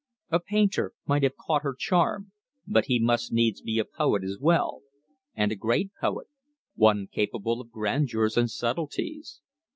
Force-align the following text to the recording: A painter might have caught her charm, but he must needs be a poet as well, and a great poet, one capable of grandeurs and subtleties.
A 0.31 0.39
painter 0.39 0.93
might 1.05 1.21
have 1.21 1.37
caught 1.37 1.61
her 1.61 1.75
charm, 1.77 2.31
but 2.65 2.85
he 2.85 2.97
must 2.97 3.31
needs 3.31 3.61
be 3.61 3.77
a 3.77 3.85
poet 3.85 4.23
as 4.23 4.39
well, 4.39 4.81
and 5.35 5.51
a 5.51 5.55
great 5.55 5.91
poet, 6.01 6.25
one 6.73 7.05
capable 7.05 7.61
of 7.61 7.69
grandeurs 7.69 8.35
and 8.35 8.49
subtleties. 8.49 9.41